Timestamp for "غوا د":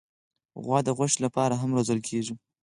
0.63-0.89